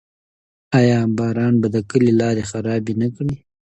آیا 0.77 0.99
باران 1.17 1.53
به 1.61 1.67
د 1.75 1.77
کلي 1.89 2.11
لارې 2.21 2.43
خرابې 2.49 2.93
نه 3.01 3.07
کړي؟ 3.15 3.35